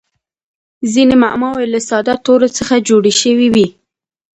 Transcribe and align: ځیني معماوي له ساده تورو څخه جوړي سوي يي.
ځیني 0.91 1.15
معماوي 1.23 1.65
له 1.73 1.79
ساده 1.89 2.13
تورو 2.25 2.47
څخه 2.57 2.85
جوړي 2.87 3.13
سوي 3.21 3.47
يي. 3.55 3.67